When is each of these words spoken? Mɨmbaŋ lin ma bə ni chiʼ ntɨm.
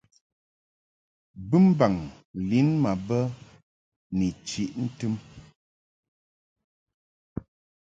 Mɨmbaŋ 1.49 1.93
lin 2.49 2.69
ma 2.83 2.91
bə 3.07 3.19
ni 4.17 4.27
chiʼ 4.47 4.71
ntɨm. 4.85 5.13